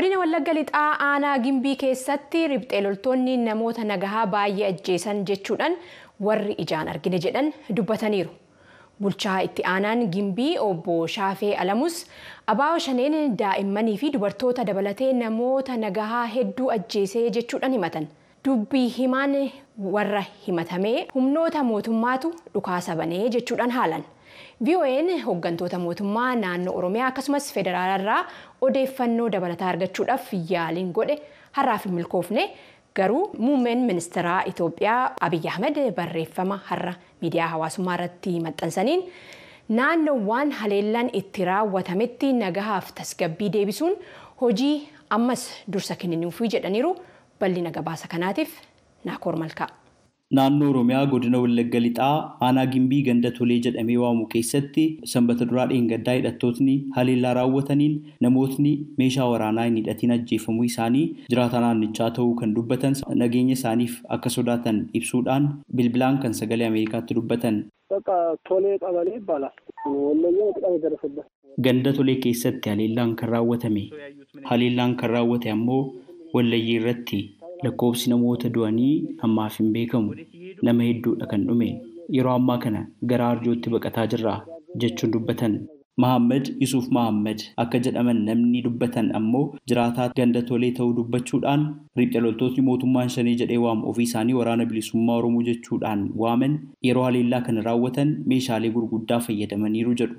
Godina 0.00 0.18
Wallagga 0.18 0.52
Lixaa 0.56 0.96
aanaa 1.06 1.38
Gimbii 1.44 1.74
keessatti 1.80 2.40
riphxee 2.50 2.78
loltoonni 2.84 3.32
namoota 3.40 3.82
nagahaa 3.88 4.22
baay'ee 4.34 4.68
ajjeesan 4.68 5.18
jechuudhaan 5.30 5.74
warri 6.26 6.54
ijaan 6.64 6.88
argine 6.92 7.18
jedhan 7.24 7.50
dubbataniiru. 7.76 8.30
Bulchaa 9.02 9.34
itti 9.48 9.66
aanaan 9.72 10.06
Gimbii 10.14 10.54
obbo 10.68 10.94
Shaafee 11.16 11.50
Alamus 11.64 11.98
abaa'oo 12.54 12.78
shaneen 12.86 13.36
daa'immanii 13.42 13.98
fi 14.04 14.10
dubartoota 14.14 14.64
dabalatee 14.70 15.10
namoota 15.18 15.76
nagahaa 15.84 16.24
hedduu 16.36 16.70
ajjeesee 16.76 17.26
jechuudhaan 17.36 17.76
himatan. 17.78 18.08
Dubbii 18.48 18.86
himaan 18.96 19.36
warra 19.98 20.24
himatamee 20.46 20.96
humnoota 21.14 21.62
mootummaatu 21.72 22.32
dhukaasa 22.54 22.96
banee 23.02 23.28
jechuudhaan 23.36 23.76
haalan. 23.76 24.04
VOA'n 24.66 25.08
hooggantoota 25.26 25.78
mootummaa 25.78 26.34
naannoo 26.42 26.76
Oromiyaa 26.78 27.08
akkasumas 27.12 27.52
federaalarraa 27.54 28.20
odeeffannoo 28.68 29.28
dabalataa 29.32 29.68
argachuudhaaf 29.74 30.28
yaaliin 30.50 30.92
godhe 30.98 31.16
har'aaf 31.58 31.84
hin 31.88 31.94
milkoofne 31.94 32.44
garuu 32.96 33.24
muummeen 33.38 33.78
ministeeraa 33.90 34.42
Itoophiyaa 34.52 35.02
Abiyyi 35.20 35.48
Ahmed 35.54 35.76
barreeffama 35.98 36.60
har'a 36.70 36.94
miidiyaa 37.20 37.48
hawaasummaa 37.56 37.94
irratti 38.00 38.40
maxxansaniin 38.46 39.04
naannoowwan 39.68 40.52
haleellaan 40.60 41.10
itti 41.12 41.44
raawwatametti 41.44 42.32
nagahaaf 42.32 42.92
tasgabbii 43.00 43.52
deebisuun 43.58 43.94
hojii 44.40 44.74
ammas 45.18 45.44
dursa 45.72 45.96
kenninuufii 45.96 46.48
jedhaniiru 46.56 46.96
bal'ina 47.40 47.70
gabaasa 47.70 48.08
kanaatiif 48.08 48.50
naakoor 49.04 49.36
malkaa. 49.36 49.68
Naannoo 50.36 50.68
Oromiyaa 50.70 51.06
godina 51.12 51.38
Wallagga 51.42 51.78
Lixaa 51.84 52.36
aanaa 52.46 52.66
Gimbii 52.72 53.02
ganda 53.06 53.30
tolee 53.38 53.56
jedhamee 53.66 53.96
waamu 54.02 54.26
keessatti 54.34 54.84
sanbata 55.12 55.44
duraa 55.52 55.64
dheengaddaa 55.70 56.12
hidhattootni 56.18 56.74
haleellaa 56.98 57.32
raawwataniin 57.38 57.96
namootni 58.26 58.72
meeshaa 59.00 59.26
waraanaa 59.32 59.64
hin 59.68 59.76
hidhatiin 59.80 60.10
ajjeefamuu 60.16 60.64
isaanii 60.68 61.02
jiraata 61.34 61.60
naannichaa 61.64 62.10
ta'uu 62.18 62.34
kan 62.42 62.54
dubbatan 62.58 62.94
nageenya 63.22 63.52
isaaniif 63.58 63.96
akka 64.18 64.30
sodaatan 64.36 64.78
ibsuudhaan 65.00 65.50
bilbilaan 65.80 66.18
kan 66.26 66.34
sagalee 66.42 66.66
Ameerikaatti 66.70 67.14
dubbatan. 67.20 67.60
Ganda 71.66 71.92
tolee 71.98 72.16
keessatti 72.28 72.68
haleellaan 72.74 73.16
kan 73.16 73.28
raawwatame 73.34 73.84
haleellaan 74.54 74.96
kan 75.02 75.10
raawwate 75.16 75.50
ammoo 75.56 75.82
wallayyii 76.34 76.76
irratti 76.80 77.18
lakkoofsi 77.64 78.10
namoota 78.10 78.48
du'anii 78.54 78.92
ammaaf 79.26 79.56
hin 79.60 79.72
beekamu 79.72 80.14
nama 80.68 80.82
hedduudha 80.88 81.26
kan 81.34 81.44
dhume 81.50 81.68
yeroo 82.16 82.36
ammaa 82.38 82.58
kana 82.64 82.86
gara 83.12 83.28
arjootti 83.34 83.70
baqataa 83.76 84.06
jirra 84.14 84.34
jechuun 84.84 85.12
dubbatan 85.18 85.60
Mahammad 86.02 86.44
Yusuf 86.62 86.84
Mahammad 86.96 87.40
akka 87.62 87.78
jedhaman 87.86 88.20
namni 88.28 88.60
dubbatan 88.66 89.08
ammoo 89.18 89.42
jiraataa 89.72 90.06
ganda 90.18 90.42
tolee 90.50 90.70
ta'uu 90.78 90.94
dubbachuudhaan 90.98 91.64
riphxe 92.00 92.20
loltootni 92.26 92.62
mootummaan 92.68 93.10
shanii 93.16 93.34
jedhee 93.42 93.58
waamu 93.64 93.88
ofii 93.90 94.06
isaanii 94.10 94.36
waraana 94.40 94.64
bilisummaa 94.70 95.16
Oromoo 95.20 95.42
jechuudhaan 95.50 96.06
waaman 96.24 96.54
yeroo 96.88 97.04
haleellaa 97.08 97.40
kana 97.48 97.66
raawwatan 97.68 98.14
meeshaalee 98.32 98.70
gurguddaa 98.76 99.20
fayyadamaniiru 99.28 99.94
jedhu. 100.02 100.14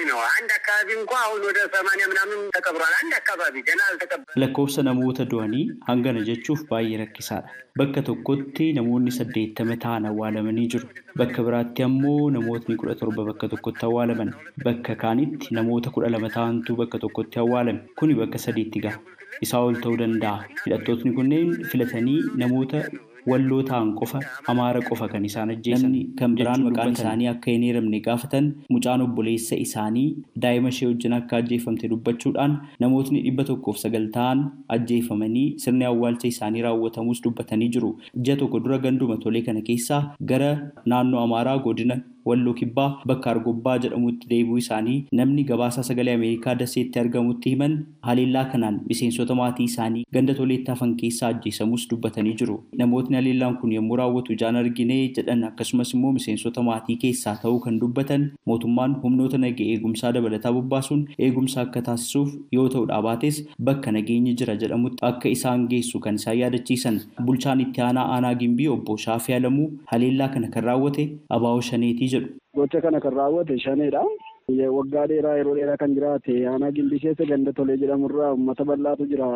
አስቸጋሪ 0.00 0.02
ነው። 0.10 0.18
አንድ 0.34 0.50
አካባቢ 0.58 0.88
እንኳ 0.98 1.12
አሁን 1.24 1.40
ወደ 1.48 1.58
ሰማንያ 1.74 2.04
ምናምን 2.12 2.38
ተቀብሯል። 2.54 2.92
አንድ 3.00 3.12
አካባቢ 3.18 3.54
ገና 3.68 3.80
አልተቀበረ 3.88 4.36
lakkoofsa 4.42 4.80
namoota 4.88 5.24
du'anii 5.32 5.64
hangana 5.88 6.20
jechuuf 6.28 6.60
baay'ee 6.70 7.00
rakkisaadha. 7.00 7.50
Bakka 7.80 8.00
tokkotti 8.08 8.66
namoonni 8.78 9.12
saddeettama 9.18 9.76
ta'an 9.84 10.06
awwaalamanii 10.10 10.66
jiru. 10.74 10.86
Bakka 11.20 11.44
biraatti 11.48 11.84
ammoo 11.88 12.14
namootni 12.36 12.78
kudha 12.82 12.94
torba 13.02 13.26
bakka 13.28 13.50
tokkotti 13.54 13.84
awwaalaman. 13.88 14.30
Bakka 14.66 14.94
kaanitti 15.02 15.54
namoota 15.58 15.92
kudha 15.96 16.10
lama 16.14 16.30
ta'antu 16.36 16.78
bakka 16.80 17.02
tokkotti 17.04 17.42
awwaalame. 17.44 17.80
Kuni 18.00 18.16
bakka 18.22 18.40
sadiitti 18.46 18.84
gaha. 18.86 18.98
Isaa 19.46 19.62
ol 19.68 19.76
ta'uu 19.84 20.00
danda'a. 20.04 20.38
Hidhattootni 20.64 21.12
kunneen 21.18 21.50
filatanii 21.72 22.20
namoota 22.44 22.80
walloo 23.29 23.61
ta'an 23.69 23.93
qofa 23.99 24.19
amaara 24.53 24.81
qofa 24.89 25.07
kan 25.13 25.25
isaan 25.29 25.49
ajjeesan 25.55 25.95
kan 26.19 26.35
biraan 26.39 26.63
maqaan 26.67 26.91
isaanii 26.97 27.27
akka 27.33 27.51
hin 27.55 27.63
eeramne 27.69 27.99
gaafatan 28.07 28.47
mucaan 28.75 29.01
obboleessa 29.05 29.55
isaanii 29.65 30.05
daa'ima 30.45 30.69
ishee 30.75 30.87
wajjin 30.91 31.13
akka 31.19 31.37
ajjeefamte 31.41 31.87
dubbachuudhaan 31.93 32.55
namootni 32.85 33.21
dhibba 33.25 33.43
tokkoof 33.51 33.77
sagal 33.83 34.07
ta'an 34.17 34.45
ajjeefamanii 34.77 35.47
sirni 35.65 35.85
awwaalcha 35.91 36.27
isaanii 36.33 36.61
raawwatamus 36.67 37.21
dubbatanii 37.27 37.69
jiru. 37.75 37.91
Ji'a 38.23 38.35
tokko 38.41 38.59
dura 38.65 38.77
ganduma 38.85 39.17
tolee 39.25 39.41
kana 39.49 39.61
keessaa 39.69 40.01
gara 40.33 40.51
naannoo 40.85 41.19
amaaraa 41.25 41.57
godina 41.67 42.01
walloo 42.25 42.53
kibbaa 42.59 42.89
bakka 43.11 43.31
argobbaa 43.31 43.77
jedhamutti 43.85 44.27
deebi'uu 44.31 44.57
isaanii 44.63 44.97
namni 45.19 45.43
gabaasaa 45.51 45.83
sagalee 45.89 46.13
ameerikaa 46.19 46.55
daseetti 46.61 46.99
argamutti 47.03 47.49
himan 47.55 47.77
haleellaa 48.09 48.45
kanaan 48.53 48.79
miseensota 48.89 49.35
maatii 49.41 49.65
isaanii 49.71 50.03
ganda 50.17 50.33
toleetti 50.39 50.71
hafan 50.71 50.95
keessaa 51.01 51.29
ajjeesamus 51.33 51.87
dubbatanii 51.91 52.33
jiru. 52.41 52.57
Namootni 52.77 53.15
haleellaan 53.15 53.57
kun 53.61 53.71
yommuu 53.77 53.95
raawwatu 54.01 54.33
ijaan 54.33 54.55
argine 54.61 54.97
jedhan 55.17 55.43
akkasumas 55.49 55.93
immoo 55.97 56.11
miseensota 56.17 56.63
maatii 56.69 56.97
keessaa 57.05 57.35
ta'uu 57.43 57.59
kan 57.65 57.79
dubbatan 57.81 58.27
mootummaan 58.51 58.95
humnoota 59.03 59.37
naga 59.45 59.63
eegumsaa 59.73 60.11
dabalataa 60.17 60.51
bobbaasuun 60.57 61.03
eegumsa 61.27 61.61
akka 61.65 61.81
taasisuuf 61.89 62.33
yoo 62.57 62.67
ta'u 62.75 62.85
dhaabaates 62.91 63.41
bakka 63.69 63.91
nageenyi 63.97 64.33
jira 64.43 64.55
jedhamutti 64.65 65.05
akka 65.11 65.29
isaan 65.37 65.67
geessu 65.73 65.99
kan 66.05 66.15
isaan 66.21 66.37
yaadachiisan. 66.39 67.01
Bulchaan 67.25 67.61
itti 67.65 67.81
aanaa 67.87 68.05
aanaa 68.15 68.33
gimbii 68.43 68.67
obbo 68.75 68.97
Shaafii 69.05 69.35
Alamuu 69.35 69.69
haleellaa 69.91 70.27
kana 70.35 70.47
kan 70.55 70.63
raawwate 70.69 71.09
abaa'oo 71.37 71.61
shaneetii 71.71 72.10
jedhu. 72.13 72.29
Gocha 72.55 72.81
kana 72.81 72.99
kan 72.99 73.13
raawwate 73.21 73.57
shaneedha. 73.65 74.03
Waggaa 74.51 75.05
dheeraa 75.09 75.35
yeroo 75.39 75.53
dheeraa 75.55 75.77
kan 75.81 75.93
jiraate 75.95 76.33
aanaa 76.51 76.71
gimbii 76.77 76.99
keessa 77.03 77.25
ganda 77.29 77.53
tolee 77.59 77.77
jedhamurraa 77.83 78.31
uummata 78.33 78.65
bal'aatu 78.69 79.05
jira. 79.11 79.27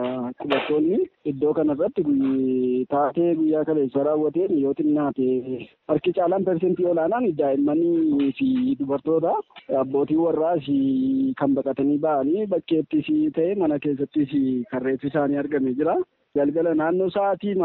Qubattoonni 0.42 0.98
iddoo 1.32 1.54
kanarratti 1.60 2.04
taatee 2.94 3.30
guyyaa 3.40 3.64
kaleessa 3.70 4.04
raawwateen 4.08 4.58
yoo 4.64 4.74
xinnaate 4.80 5.28
harki 5.92 6.14
caalaan 6.18 6.46
persentii 6.50 6.90
olaanaan 6.92 7.30
daa'immanii 7.40 8.32
fi 8.40 8.50
dubartoota 8.82 9.34
abbootii 9.84 10.20
warraas 10.26 10.68
kan 11.42 11.56
baqatanii 11.60 11.98
ba'anii 12.08 12.48
bakkeettis 12.56 13.08
ta'e 13.40 13.56
mana 13.64 13.80
keessattis 13.88 14.36
kan 14.72 14.82
reeffi 14.90 15.08
isaanii 15.14 15.38
argamee 15.46 15.74
jira. 15.80 15.96
Galgala 16.36 16.76
naannoo 16.76 17.10
sa'aatii 17.18 17.56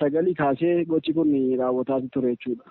sagalii 0.00 0.34
kaasee 0.42 0.84
gochi 0.84 1.12
kun 1.16 1.32
raawwataa 1.62 2.00
ture 2.12 2.36
jechuudha. 2.36 2.64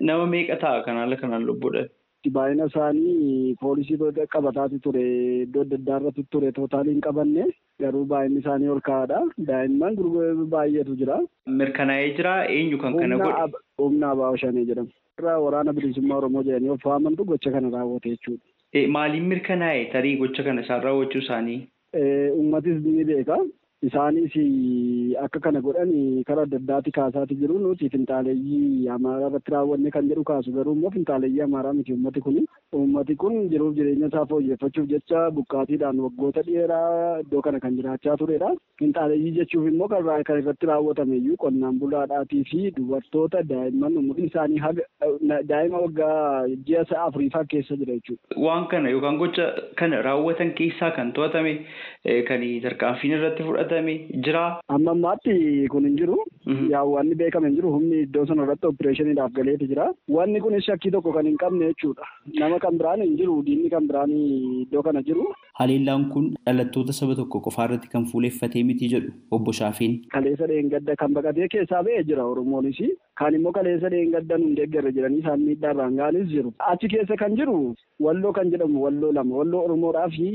Nama 0.00 0.26
meeqa 0.34 0.56
ta'a 0.64 0.82
kan 0.88 0.96
haala 1.02 1.16
kanaan 1.22 1.46
lubbuudhaan? 1.50 1.88
Baay'ina 2.36 2.64
isaanii 2.70 3.54
poolisii 3.60 3.96
qabataati 4.34 4.78
ture 4.84 5.02
iddoo 5.44 5.62
adda 5.66 5.76
addaa 5.80 5.98
irratti 6.00 6.24
ture 6.34 6.48
tootaalii 6.56 6.94
hin 6.96 7.00
qabanne 7.06 7.44
garuu 7.84 8.04
baay'inni 8.12 8.40
isaanii 8.42 8.68
ol 8.74 8.80
ka'aadha. 8.88 9.20
Daa'imman 9.50 9.94
baay'eetu 10.54 10.96
jira. 11.02 11.18
Mirkanaa'ee 11.60 12.08
jira 12.16 12.32
eenyu 12.56 12.78
kan 12.84 12.98
kana 12.98 13.18
godhe? 13.22 13.60
Humna 13.84 14.10
abaa'oo 14.16 14.40
shanee 14.44 14.64
jedhama. 14.70 14.90
Irraa 15.20 15.38
waraana 15.44 15.72
bilisummaa 15.78 16.18
Oromoo 16.22 16.42
jedhanii 16.48 16.72
of 16.74 16.84
waamantu 16.90 17.24
gocha 17.30 17.52
kana 17.58 17.70
raawwate 17.76 18.08
jechuudha. 18.16 18.88
Maaliin 18.96 19.30
mirkanaa'e 19.34 19.84
tarii 19.94 20.16
gocha 20.24 20.42
kana 20.48 20.66
isaan 20.66 20.82
raawwachuu 20.88 21.22
isaanii? 21.26 21.60
Uummatis 22.40 22.82
ni 22.84 23.04
beeka. 23.12 23.38
Isaanis 23.82 24.32
akka 25.24 25.38
kana 25.40 25.60
godhan 25.60 25.90
karaa 26.28 26.44
adda 26.48 26.56
addaatti 26.56 26.90
kaasaati 26.96 27.34
jiru. 27.40 27.58
Nuti 27.60 27.88
finxaaleeyyii 27.92 28.88
amaaraa 28.94 29.28
irratti 29.28 29.52
raawwanne 29.54 29.90
kan 29.96 30.08
jedhu 30.08 30.24
kaasu 30.30 30.52
garuu 30.56 30.72
immoo 30.78 30.90
finxaaleeyyii 30.94 31.42
amaaraa 31.46 31.72
miti 31.76 31.92
uummati 31.92 32.20
kun 32.24 32.38
uummati 32.74 33.14
kun 33.16 33.48
jiruuf 33.50 33.74
jireenya 33.76 34.06
isaa 34.10 34.24
fooyyeffachuuf 34.30 34.86
jecha 34.92 35.20
buqqaatiidhaan 35.36 36.00
waggoota 36.04 36.42
dheeraa 36.46 37.20
iddoo 37.22 37.42
kana 37.46 37.60
kan 37.60 37.76
jiraachaa 37.78 38.16
turedha. 38.22 38.48
Finxaaleeyyii 38.80 39.34
jechuuf 39.38 39.68
immoo 39.70 39.88
kan 39.88 40.38
irratti 40.40 40.66
raawwatame 40.70 41.16
iyyuu 41.16 41.36
qonnaan 41.44 41.78
bulaadhaatii 41.82 42.42
fi 42.50 42.62
dubartoota 42.78 43.42
daa'imman 43.52 43.96
umuriin 44.02 44.26
isaanii 44.32 44.60
daa'ima 45.52 45.78
waggaa 45.84 46.46
ji'a 46.70 46.84
afuriifaa 47.04 47.44
keessa 47.54 47.76
jira 47.82 47.94
jechuudha. 48.00 48.40
Waan 48.46 48.66
kana 48.74 48.90
yookaan 48.90 49.18
gocha 49.22 49.46
kana 49.82 50.02
raawwatan 50.08 50.52
keessaa 50.60 50.90
kan 50.98 51.12
to'atame 51.12 51.54
kan 52.28 52.44
tarkaanfiin 52.66 53.16
irratti 53.20 53.42
fudhatame 53.50 53.94
jira. 54.26 54.44
Amma 54.68 54.90
ammaatti 54.98 55.68
kun 55.70 55.84
hin 55.90 55.96
jiru. 56.02 56.18
Yaa 56.46 56.84
wanni 56.86 57.14
beekame 57.20 57.48
hin 57.48 57.56
jiru 57.58 57.70
humni 57.74 58.00
iddoo 58.06 58.24
sana 58.26 58.44
irratti 58.46 58.66
opereeshiniidhaaf 58.68 59.32
galeeti 59.38 59.66
jira. 59.70 59.86
Wanni 60.16 60.40
kunis 60.44 60.64
shakkii 60.68 60.90
tokko 60.94 61.12
kan 61.16 61.26
hin 61.26 61.36
qabne 61.42 61.70
jechuudha. 61.72 62.06
Nama 62.42 62.58
kan 62.64 62.78
biraan 62.78 63.02
hin 63.02 63.16
jiru 63.20 63.42
diinni 63.48 63.70
kan 63.72 63.88
biraan 63.88 64.12
iddoo 64.66 64.82
kana 64.88 65.02
jiru. 65.08 65.26
Haleellaan 65.58 66.02
kun 66.12 66.24
dhalattoota 66.46 66.92
saba 66.96 67.14
tokko 67.18 67.40
qofaa 67.46 67.64
irratti 67.68 67.88
kan 67.92 68.04
fuuleffatee 68.10 68.64
miti 68.70 68.88
jedhu 68.94 69.12
obbo 69.36 69.52
Shaafiin. 69.58 69.94
Kaleessa 70.14 70.48
dheengadda 70.50 70.96
kan 71.02 71.14
baqatee 71.18 71.48
keessaa 71.54 71.82
ba'ee 71.88 72.02
jira 72.10 72.26
Oromoonis. 72.32 72.80
kaan 73.18 73.34
immoo 73.36 73.52
kaleessa 73.56 73.88
dheengaddan 73.92 74.42
hin 74.44 74.56
deeggarre 74.56 74.90
jedhanii 74.96 75.20
isaan 75.22 75.40
miidhaa 75.44 75.70
irraan 75.74 75.94
ga'anis 76.00 76.26
jiru. 76.32 76.50
Achi 76.72 76.88
keessa 76.94 77.16
kan 77.22 77.36
jiru 77.38 77.54
walloo 78.06 78.32
kan 78.38 78.50
jedhamu 78.54 78.82
walloo 78.84 79.12
lama 79.18 79.36
walloo 79.38 79.62
Oromoodhaa 79.68 80.08
fi 80.16 80.26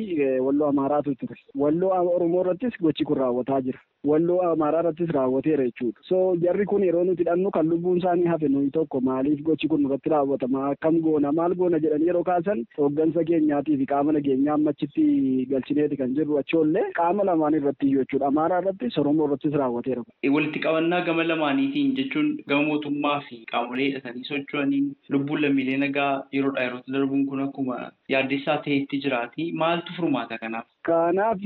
walloo 0.45 0.69
Amaaraatu 0.73 1.13
ture. 1.19 1.37
Walloo 1.63 1.91
Oromoo 2.15 2.41
irrattis 2.45 2.79
gochi 2.85 3.05
kun 3.09 3.17
raawwataa 3.21 3.59
jira. 3.67 3.79
Walloo 4.11 4.39
Amaaraa 4.47 4.79
irrattis 4.85 5.13
raawwateera 5.17 5.67
jechuudha. 5.67 6.01
So 6.09 6.21
jarri 6.45 6.65
kun 6.71 6.83
yeroo 6.87 7.03
nuti 7.09 7.21
hidhannu 7.23 7.51
kan 7.59 7.69
lubbuun 7.73 8.01
isaanii 8.01 8.25
hafe 8.33 8.47
nuyi 8.55 8.71
tokko 8.79 9.01
maaliif 9.11 9.43
gochi 9.51 9.67
kun 9.75 9.85
irratti 9.85 10.09
raawwatama 10.15 10.65
akkam 10.71 10.99
goona 11.05 11.31
maal 11.41 11.53
goona 11.61 11.79
jedhanii 11.85 12.09
yeroo 12.09 12.23
kaasan 12.31 12.65
hooggansa 12.79 13.23
keenyaatii 13.29 13.77
fi 13.83 13.89
qaama 13.93 14.17
nageenyaa 14.17 14.57
ammachitti 14.57 15.07
galchineeti 15.51 15.97
kan 16.01 16.15
jirru 16.17 16.37
achoollee 16.41 16.85
qaama 16.99 17.25
lamaan 17.29 17.57
irratti 17.59 17.91
jechuudha. 17.95 18.27
Amaaraa 18.31 18.59
irrattis 18.63 18.97
Oromoo 19.03 19.27
irrattis 19.29 19.57
raawwateera. 19.61 20.03
Walitti 20.37 20.63
qabannaa 20.67 21.01
gama 21.09 21.27
lamaaniitiin 21.31 21.95
jechuun 22.01 22.29
gama 22.53 22.67
mootummaa 22.71 23.17
fi 23.29 23.39
qaamolee 23.53 23.87
hidhatanii 23.91 24.27
socho'aniin 24.31 24.91
lubbuun 25.15 25.41
lammiilee 25.45 25.77
nagaa 25.85 26.11
yeroodhaa 26.37 26.67
yerootti 26.67 26.95
darbuun 26.97 27.25
kun 27.31 27.45
akkuma 27.47 27.79
yaaddessaa 28.15 28.57
ta'etti 28.67 29.01
jiraati. 29.07 29.51
Maaltu 29.63 29.97
furmaata 29.99 30.37
kanaaf? 30.45 30.67
Kanaaf 30.87 31.37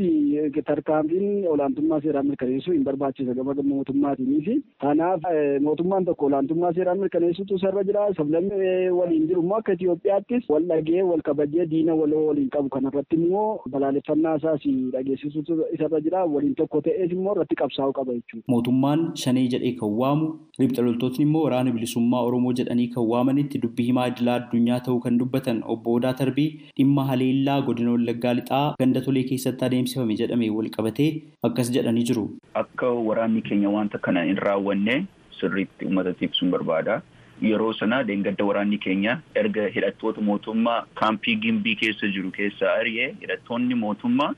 tarkaanfiin 0.68 1.48
olaantummaa 1.54 2.00
seeraa 2.02 2.24
mirkaneessuu 2.24 2.74
hin 2.74 2.84
barbaachisa 2.84 3.34
gama 3.40 3.54
mootummaatiin 3.72 4.44
fi 4.46 4.54
kanaaf 4.84 5.26
mootummaan 5.66 6.06
tokko 6.10 6.26
olaantummaa 6.30 6.72
seeraa 6.78 6.94
mirkaneessutu 6.96 7.58
sarara 7.60 7.84
jira. 7.90 8.06
Sablammii 8.20 8.90
waliin 9.00 9.26
jiru 9.28 9.42
immoo 9.44 9.58
akka 9.58 9.74
Itoophiyaattis 9.74 10.48
wal 10.50 10.64
dhagee 10.70 11.02
wal 11.10 11.22
kabajee 11.30 11.66
diina 11.74 11.96
waloo 12.02 12.22
waliin 12.28 12.50
qabu 12.54 12.70
kanarratti 12.78 13.16
immoo 13.20 13.60
balaaleffannaa 13.76 14.36
isaas 14.42 14.64
dhageessisuutu 14.96 15.60
isarra 15.80 16.02
jira. 16.08 16.24
Waliin 16.36 16.56
tokko 16.62 16.82
ta'ees 16.88 17.12
immoo 17.18 17.36
irratti 17.36 17.56
qabsaa'uu 17.64 17.94
qaba 18.00 18.14
jechuudha. 18.20 18.46
Mootummaan 18.56 19.06
shanee 19.26 19.46
jedhee 19.56 19.74
kan 19.84 19.92
waamu 20.04 20.32
ribxa 20.62 20.82
loltootni 20.88 21.26
immoo 21.28 21.44
waraana 21.50 21.72
bilisummaa 21.76 22.24
Oromoo 22.30 22.54
jedhanii 22.62 22.88
kan 22.96 23.08
waamanitti 23.12 23.60
dubbii 23.68 23.90
himaa 23.92 24.08
idilaa 24.14 24.40
addunyaa 24.44 24.80
ta'uu 24.88 25.00
kan 25.10 25.20
dubbatan 25.26 25.62
obbo 25.76 25.94
Odaa 26.00 26.14
Tarbii 26.24 26.50
dhimma 26.80 27.06
haleellaa 27.12 27.62
godina 27.70 27.92
Wallaggaa 28.00 28.34
lixaa 28.42 28.66
ganda 28.80 29.02
tolee 29.10 29.25
keessatti 29.31 29.66
adeemsifame 29.66 30.16
jedhame 30.22 30.50
wal 30.57 30.69
qabatee 30.77 31.10
akkas 31.50 31.72
jedhanii 31.77 32.04
jiru. 32.12 32.25
Akka 32.54 32.89
waraanni 33.10 33.42
keenya 33.42 33.69
wanta 33.69 33.98
kana 34.07 34.24
hin 34.30 34.38
raawwanne 34.48 35.06
sirriitti 35.39 35.86
uummatatti 35.86 36.25
ibsuun 36.25 36.51
barbaada. 36.51 37.01
Yeroo 37.42 37.74
sana 37.74 38.04
deengadda 38.07 38.45
waraanni 38.50 38.77
keenya 38.88 39.18
erga 39.42 39.68
hidhattoota 39.77 40.22
mootummaa 40.22 40.86
kaampii 41.01 41.36
gimbii 41.45 41.75
keessa 41.81 42.07
jiru 42.07 42.31
keessaa 42.38 42.75
ari'ee 42.83 43.10
hidhattoonni 43.22 43.75
mootummaa 43.81 44.30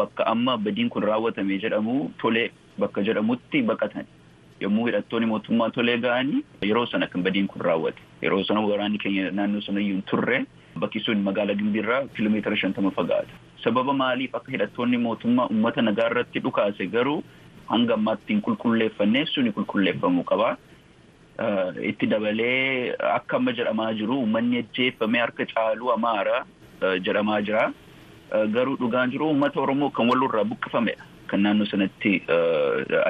bakka 0.00 0.26
amma 0.26 0.56
badiin 0.58 0.88
kun 0.94 1.02
raawwatame 1.02 1.58
jedhamu 1.64 1.96
tolee 2.22 2.50
bakka 2.78 3.02
jedhamutti 3.02 3.62
baqatan. 3.62 4.06
Yommuu 4.60 4.86
hidhattoonni 4.86 5.26
mootummaa 5.32 5.70
tolee 5.70 5.96
ga'anii 6.04 6.44
yeroo 6.70 6.86
sana 6.86 7.06
kan 7.06 7.22
badiin 7.26 7.46
kun 7.50 7.60
raawwate. 7.70 7.98
Yeroo 8.22 8.44
sana 8.44 8.60
waraanni 8.60 8.98
keenya 8.98 9.30
naannoo 9.30 9.60
sana 9.66 9.80
iyyuu 9.80 10.02
turre 10.10 10.44
bakki 10.78 11.00
sun 11.00 11.18
magaalaa 11.26 11.54
gimbiirraa 11.58 12.00
kiiloomeetira 12.14 12.56
shantama 12.56 12.90
fagaata. 12.90 13.34
Sababa 13.64 13.92
maaliif 13.92 14.34
akka 14.34 14.52
hidhattoonni 14.54 14.98
mootummaa 15.06 15.48
uummata 15.50 15.82
nagaa 15.82 16.06
irratti 16.10 16.40
dhukaase 16.44 16.86
garuu 16.94 17.22
hanga 17.72 17.94
ammaatti 17.98 18.32
hin 18.32 18.42
qulqulleeffannee 18.48 19.24
suni 19.34 19.52
qulqulleeffamuu 19.56 20.24
qaba. 20.30 20.50
Itti 21.90 22.06
dabalee 22.12 22.94
akka 23.14 23.36
amma 23.40 23.52
jedhamaa 23.58 23.92
jiru 24.00 24.20
uummanni 24.20 24.58
ajjeeffamee 24.62 25.20
harka 25.24 25.46
caalu 25.54 25.90
amaara 25.96 26.38
jedhamaa 27.08 27.40
jira. 27.50 27.66
Garuu 28.56 28.76
dhugaan 28.80 29.10
jiru 29.10 29.26
uummata 29.32 29.60
Oromoo 29.60 29.90
kan 29.90 30.08
walirraa 30.10 30.44
buqqifamedha. 30.52 31.04
Kan 31.26 31.42
naannoo 31.42 31.66
sanatti 31.72 32.14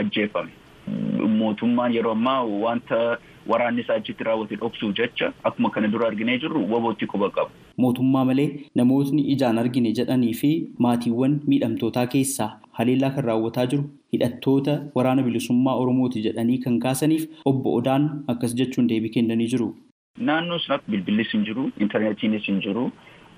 ajjeeffame. 0.00 0.52
Mootummaan 1.38 1.94
yeroo 1.94 2.12
ammaa 2.18 2.42
wanta 2.64 3.18
waraanni 3.48 3.80
isaa 3.84 3.94
achitti 4.00 4.24
raawwate 4.28 4.56
dhoksuuf 4.62 4.94
jecha 5.00 5.32
akkuma 5.50 5.70
kana 5.76 5.88
dura 5.94 6.06
arginee 6.08 6.38
jirru 6.44 6.64
wabootti 6.72 7.06
quba 7.12 7.30
qabu. 7.30 7.50
Mootummaa 7.84 8.24
malee 8.30 8.48
namootni 8.80 9.22
ijaan 9.34 9.58
argine 9.58 9.92
jedhanii 10.00 10.34
fi 10.40 10.50
maatiiwwan 10.86 11.40
miidhamtootaa 11.46 12.06
keessaa 12.14 12.50
haleellaa 12.80 13.10
kan 13.16 13.24
raawwataa 13.30 13.66
jiru 13.74 13.84
hidhattoota 14.12 14.74
waraana 14.94 15.22
bilisummaa 15.22 15.74
Oromooti 15.84 16.22
jedhanii 16.26 16.58
kan 16.66 16.78
kaasaniif 16.86 17.26
obbo 17.52 17.74
Odaan 17.80 18.10
akkas 18.34 18.54
jechuun 18.60 18.88
deebii 18.88 19.10
kennanii 19.16 19.46
jiru. 19.54 19.68
Naannoo 20.28 20.58
sanatti 20.58 20.90
bilbillis 20.90 21.32
hin 21.32 21.44
jiru, 21.44 21.70
intarneetiinis 21.80 22.46
hin 22.46 22.60
jiru. 22.60 22.90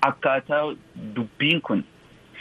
Akkaataa 0.09 0.63
dubbiin 1.17 1.61
kun 1.61 1.83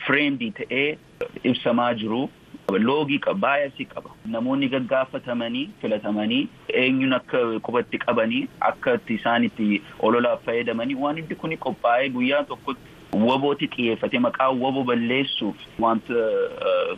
fireendii 0.08 0.52
ta'ee 0.60 0.98
ibsamaa 1.44 1.94
jiru. 1.94 2.30
Loogii 2.78 3.20
qaba, 3.20 3.40
baayasii 3.40 3.86
qaba. 3.86 4.10
Namoonni 4.26 4.70
gaggaafatamanii, 4.70 5.70
filatamanii, 5.82 6.48
eenyuun 6.74 7.14
akka 7.14 7.60
qubatti 7.60 7.98
qabanii, 7.98 8.48
akka 8.62 9.00
isaan 9.10 9.44
itti 9.44 9.82
ololaaf 10.00 10.44
fayyadamanii 10.46 10.96
waan 10.96 11.20
hundi 11.22 11.36
kun 11.36 11.58
qophaa'ee 11.58 12.10
guyyaa 12.10 12.44
tokkotti 12.44 12.98
wabootti 13.28 13.68
xiyyeeffate 13.68 14.20
maqaa 14.20 14.50
waboo 14.52 14.84
balleessuuf 14.84 15.56
wanta 15.80 16.14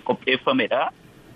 qopheeffamedha. 0.05 0.89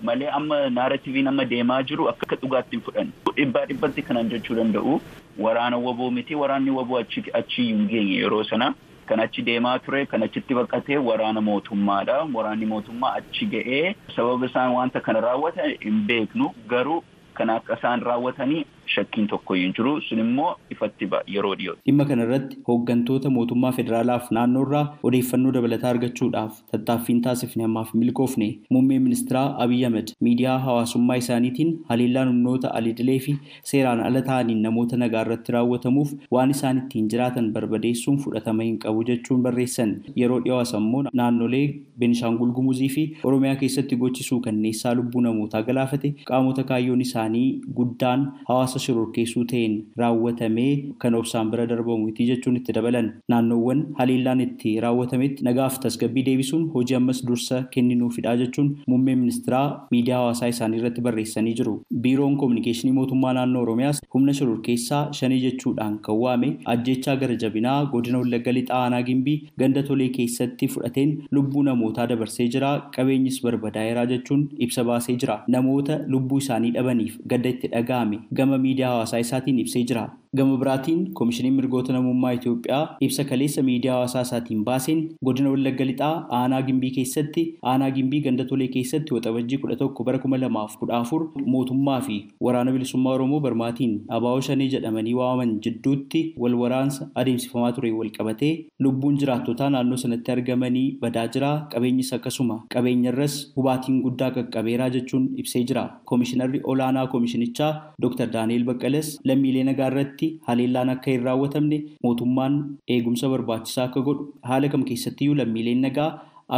Malee 0.04 0.28
amma 0.30 0.70
naaratiiviin 0.70 1.28
amma 1.28 1.46
deemaa 1.46 1.81
jiru 1.84 2.10
akka 2.10 2.36
dhugaatti 2.42 2.76
hin 2.76 2.81
fudhanne. 2.86 3.12
Dhibbaa 3.38 3.66
dhibbatti 3.70 4.02
kanan 4.02 4.30
jechuu 4.30 4.56
danda'u 4.58 5.00
waraana 5.40 5.78
waboo 5.78 6.12
miti 6.12 6.36
waraanni 6.36 6.72
waboo 6.72 7.00
achi 7.00 7.62
hin 7.64 7.88
geenye 7.88 8.18
yeroo 8.24 8.44
sana. 8.44 8.74
Kan 9.10 9.19
achi 9.25 9.42
deemaa 9.48 9.78
ture 9.86 10.06
kan 10.12 10.24
achitti 10.28 10.54
baqatee 10.60 10.98
waraana 11.10 11.42
mootummaadha. 11.50 12.16
Waraanni 12.38 12.66
mootummaa 12.74 13.13
achi 13.19 13.46
ga'ee 13.54 13.96
sababa 14.16 14.46
isaan 14.52 14.72
wanta 14.78 15.00
kana 15.10 15.22
raawwatan 15.28 15.75
hin 15.84 16.00
beeknu 16.07 16.48
garuu 16.74 17.04
kan 17.38 17.50
akka 17.57 17.74
isaan 17.80 18.02
raawwatanii 18.10 18.66
shakkiin 18.95 19.27
tokko 19.33 19.53
hin 19.59 19.74
jiru 19.77 19.94
sun 20.07 20.19
immoo 20.24 20.51
ifatti 20.75 21.09
yeroo 21.36 21.56
dhiyoo. 21.62 21.75
Dhimma 21.86 22.06
kana 22.12 22.24
irratti 22.27 22.57
hooggantoota 22.68 23.30
mootummaa 23.38 23.71
federaalaaf 23.80 24.31
naannoo 24.38 24.63
irraa 24.68 24.83
odeeffannoo 25.09 25.51
dabalataa 25.57 25.89
argachuudhaaf 25.95 26.62
tattaaffiin 26.71 27.21
taasifne 27.27 27.63
ammaaf 27.69 27.94
milkoofne 28.01 28.50
muummee 28.69 29.00
ministeeraa 29.07 29.45
Abiy 29.65 29.86
Ahmed 29.86 30.13
miidiyaa 30.27 30.57
hawaasummaa 30.68 31.15
isaaniitiin 31.24 31.74
haleellaan 31.89 32.27
humnoota 32.33 32.74
alidilee 32.80 33.19
fi 33.27 33.36
seeraan 33.71 34.00
ala 34.09 34.21
ta'aniin 34.30 34.62
namoota 34.68 34.97
nagaa 35.03 35.21
irratti 35.27 35.51
raawwatamuuf 35.57 36.13
waan 36.38 36.51
isaan 36.56 36.77
ittiin 36.83 37.09
jiraatan 37.15 37.51
barbadeessuun 37.57 38.18
fudhatama 38.25 38.63
hin 38.69 38.77
qabu 38.86 39.03
jechuun 39.12 39.42
barreessan 39.47 39.95
yeroo 40.21 40.39
dhiyoos 40.45 40.74
ammoo 40.81 41.03
naannolee 41.21 41.65
Benishaangul 42.00 42.51
Gumuzii 42.59 42.89
fi 42.95 43.03
Oromiyaa 43.24 43.56
keessatti 43.62 43.95
gochisuu 44.06 44.39
kanneessaa 44.47 44.94
lubbuu 45.00 45.21
namootaa 45.27 45.62
galaafate 45.69 46.13
qaamota 46.31 46.63
kaayyoon 46.71 47.01
isaanii 47.07 47.45
guddaan 47.80 48.25
hawaasa 48.50 48.80
shororkeessuu 48.88 49.44
ta'een 49.52 49.76
raawwatamee 50.02 50.72
kan 51.04 51.16
obsaan 51.22 51.50
bira 51.52 51.66
darbamu 51.72 52.08
itti 52.12 52.26
jechuun 52.32 52.56
itti 52.60 52.74
dabalan 52.78 53.10
naannoowwan 53.34 53.82
haleellaan 54.00 54.42
itti 54.46 54.74
raawwatametti 54.86 55.44
nagaaf 55.50 55.80
tasgabbii 55.86 56.24
deebisuun 56.30 56.64
hojii 56.76 56.96
ammas 57.00 57.22
dursa 57.30 57.62
kenninuufidha 57.76 58.36
jechuun 58.44 58.70
muummee 58.88 59.16
ministeeraa 59.24 59.66
miidiyaa 59.92 60.20
hawaasaa 60.22 60.48
isaanii 60.54 60.78
irratti 60.82 61.02
barreessanii 61.08 61.54
jiru. 61.60 61.76
Biiroon 62.06 62.38
koominikeeshinii 62.42 62.94
mootummaa 63.00 63.34
naannoo 63.40 63.62
Oromiyaas 63.66 64.02
humna 64.14 64.34
shororkeessaa 64.40 65.02
shanii 65.20 65.40
jechuudhaan 65.46 66.00
kan 66.08 66.16
waame 66.24 66.50
ajjechaa 66.74 67.16
gara 67.22 67.36
jabinaa 67.44 67.78
godina 67.94 68.18
Wallagga 68.24 68.52
Lixaa 68.58 68.81
Aanaa 68.84 69.02
Gimbii 69.10 69.38
ganda 69.60 69.84
tolee 69.90 70.10
keessatti 70.18 70.68
fudhateen 70.74 71.14
lubbuu 71.38 71.64
namootaa 71.70 72.08
dabarsee 72.12 72.48
jira 72.56 72.71
qabeenyis 72.98 73.42
barbadaa'eera 73.45 74.06
jechuun 74.14 74.48
ibsa 74.68 74.83
baasee 74.90 75.16
jira. 75.24 75.38
Namoota 75.56 76.00
lubbuu 76.07 76.38
isaanii 76.44 76.71
dhabaniif 76.78 77.18
gadda 77.33 77.50
itti 77.56 77.68
dhaga'ame 77.74 78.19
gama 78.40 78.57
miidiyaa 78.76 78.92
hawaasaa 78.92 79.20
isaatiin 79.26 79.60
ibsee 79.60 79.84
jira. 79.84 80.06
Gama 80.37 80.57
biraatiin 80.59 81.01
koomishiniin 81.18 81.54
mirgoota 81.56 81.94
namummaa 81.94 82.31
Itoophiyaa 82.37 82.97
ibsa 83.06 83.23
kaleessa 83.30 83.61
miidiyaa 83.63 83.94
hawaasaa 83.95 84.21
isaatiin 84.25 84.63
baaseen 84.69 85.01
godina 85.25 85.49
Wallagga 85.51 85.85
Lixaa 85.89 86.25
aanaa 86.37 86.61
Gimbii 86.69 86.89
keessatti 86.95 87.44
aanaa 87.71 87.89
Gimbii 87.97 88.19
ganda 88.25 88.45
tolee 88.49 88.68
keessatti 88.73 89.13
waxabajjii 89.18 89.57
kudha 89.65 89.75
tokko 89.81 90.04
bara 90.07 90.19
kuma 90.23 90.37
lamaaf 90.44 90.73
kudha 90.80 90.97
afur 90.97 91.21
mootummaa 91.54 91.99
fi 92.07 92.18
waraana 92.47 92.71
bilisummaa 92.77 93.13
Oromoo 93.19 93.39
barmaatiin 93.45 93.94
abaa'oo 94.18 94.42
shanii 94.47 94.68
jedhamanii 94.73 95.13
waamaman 95.19 95.54
jidduutti 95.68 96.23
wal 96.45 96.57
waraansa 96.63 97.07
adeemsifamaa 97.23 97.71
ture 97.77 97.92
wal 97.99 98.11
qabatee 98.18 98.51
lubbuun 98.87 99.18
jiraattotaa 99.23 99.69
naannoo 99.77 99.97
sanatti 100.04 100.31
argamanii 100.35 100.85
badaa 101.06 101.27
jira 101.37 101.54
qabeenyis 101.75 102.11
akkasuma 102.19 102.59
qabeenyarras 102.75 103.37
hubaatiin 103.61 104.01
guddaa 104.09 104.31
qaqqabeeraa 104.39 104.89
jechuun 104.97 105.30
ibsee 105.45 105.63
jira. 105.63 105.85
Koomishinarri 106.06 106.61
olaanaa 106.73 107.07
koomishinichaa 107.15 107.71
Dr. 108.01 108.27
Daani'el 108.37 108.65
Baqqalas 108.73 109.15
lammiilee 109.31 109.63
nagaa 109.71 109.87
irratti 109.94 110.25
haleellaan 110.48 110.90
akka 110.96 111.12
hin 111.16 111.24
raawwatamne 111.28 111.78
mootummaan 112.08 112.56
eegumsa 112.96 113.30
barbaachisaa 113.34 113.86
akka 113.90 114.02
godhu 114.10 114.26
haala 114.52 114.68
kam 114.76 114.84
keessattiyyuu 114.92 115.38
lammiileen 115.42 115.82
nagaa 115.88 116.10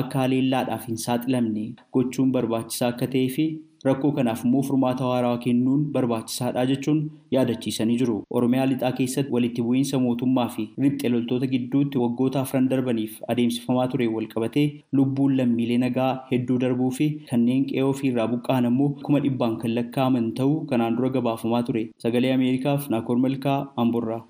akka 0.02 0.20
haleellaadhaaf 0.24 0.88
hin 0.92 0.98
saaxilamne 1.06 1.66
gochuun 1.98 2.32
barbaachisaa 2.38 2.90
akka 2.94 3.08
ta'ee 3.16 3.30
fi 3.38 3.46
rakkoo 3.86 4.12
kanaaf 4.18 4.44
immoo 4.46 4.62
furmaata 4.68 5.06
waaraa 5.12 5.38
kennuun 5.46 5.82
barbaachisaadha 5.96 6.66
jechuun 6.72 7.00
yaadachiisanii 7.36 7.98
jiru. 8.02 8.16
Oromiyaa 8.40 8.66
lixaa 8.72 8.92
keessatti 9.00 9.32
walitti 9.36 9.62
bu'iinsa 9.68 10.00
mootummaa 10.06 10.48
fi 10.56 10.68
riphxee 10.86 11.10
loltoota 11.14 11.48
gidduutti 11.54 11.98
waggoota 12.04 12.42
afran 12.42 12.70
darbaniif 12.72 13.20
adeemsifamaa 13.34 13.88
ture 13.94 14.08
walqabatee 14.16 14.66
lubbuun 15.00 15.38
lammiilee 15.42 15.78
nagaa 15.86 16.12
hedduu 16.32 16.58
darbuu 16.66 16.92
fi 17.00 17.10
kanneen 17.32 17.66
qe'ee 17.72 17.84
ofiirraa 17.92 18.28
buqqa'an 18.34 18.66
ammoo 18.72 18.90
kuma 19.04 19.20
dhibbaan 19.28 19.58
kan 19.66 19.76
lakkaa'aman 19.80 20.32
ta'uu 20.40 20.58
kanaan 20.72 20.98
dura 20.98 21.10
gabaafamaa 21.20 21.64
ture. 21.70 21.86
Sagalee 22.06 22.34
Ameerikaaf 22.40 22.90
Naakoor 22.96 23.18
Malkaa 23.28 23.60
Amburraa. 23.86 24.24